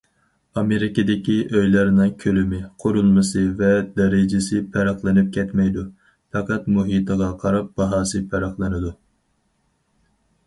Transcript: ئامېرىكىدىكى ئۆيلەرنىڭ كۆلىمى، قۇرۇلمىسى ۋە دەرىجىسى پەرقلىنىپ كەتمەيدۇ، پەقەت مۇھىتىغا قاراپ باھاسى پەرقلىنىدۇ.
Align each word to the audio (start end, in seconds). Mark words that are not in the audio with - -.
ئامېرىكىدىكى 0.59 1.33
ئۆيلەرنىڭ 1.57 2.13
كۆلىمى، 2.23 2.61
قۇرۇلمىسى 2.83 3.43
ۋە 3.59 3.69
دەرىجىسى 3.99 4.61
پەرقلىنىپ 4.77 5.29
كەتمەيدۇ، 5.35 5.83
پەقەت 6.37 6.65
مۇھىتىغا 6.77 7.29
قاراپ 7.45 7.69
باھاسى 7.83 8.23
پەرقلىنىدۇ. 8.33 8.95